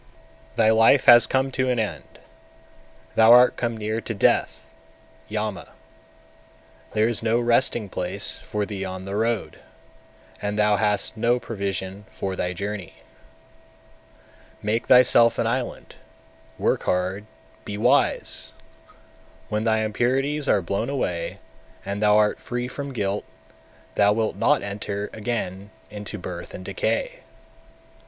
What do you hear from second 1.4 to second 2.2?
to an end,